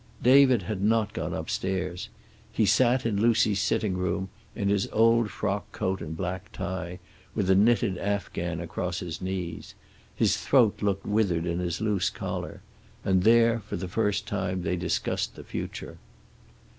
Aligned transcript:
David 0.23 0.63
had 0.63 0.81
not 0.81 1.13
gone 1.13 1.35
upstairs. 1.35 2.09
He 2.51 2.65
sat 2.65 3.05
in 3.05 3.21
Lucy's 3.21 3.61
sitting 3.61 3.95
room, 3.95 4.29
in 4.55 4.67
his 4.67 4.87
old 4.87 5.29
frock 5.29 5.71
coat 5.71 6.01
and 6.01 6.17
black 6.17 6.51
tie, 6.51 6.97
with 7.35 7.51
a 7.51 7.53
knitted 7.55 7.99
afghan 7.99 8.59
across 8.59 8.99
his 9.01 9.21
knees. 9.21 9.75
His 10.15 10.37
throat 10.37 10.79
looked 10.81 11.05
withered 11.05 11.45
in 11.45 11.59
his 11.59 11.81
loose 11.81 12.09
collar. 12.09 12.63
And 13.05 13.21
there 13.21 13.59
for 13.59 13.75
the 13.75 13.87
first 13.87 14.25
time 14.25 14.63
they 14.63 14.75
discussed 14.75 15.35
the 15.35 15.43
future. 15.43 15.99